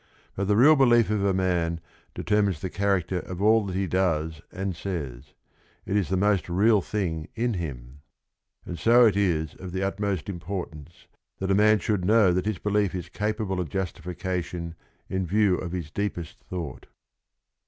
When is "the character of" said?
2.59-3.39